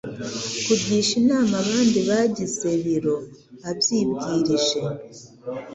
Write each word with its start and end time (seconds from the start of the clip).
kugisha 0.65 1.13
inama 1.21 1.53
abandi 1.63 1.99
bagize 2.09 2.69
biro 2.83 3.15
abyibwirije 3.69 4.79